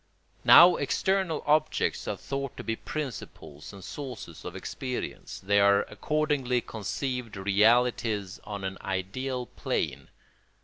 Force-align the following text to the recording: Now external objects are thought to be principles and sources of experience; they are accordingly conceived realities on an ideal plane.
Now 0.43 0.77
external 0.77 1.43
objects 1.45 2.07
are 2.07 2.17
thought 2.17 2.57
to 2.57 2.63
be 2.63 2.75
principles 2.75 3.71
and 3.71 3.83
sources 3.83 4.43
of 4.43 4.55
experience; 4.55 5.39
they 5.39 5.59
are 5.59 5.83
accordingly 5.83 6.59
conceived 6.61 7.37
realities 7.37 8.39
on 8.43 8.63
an 8.63 8.79
ideal 8.81 9.45
plane. 9.45 10.09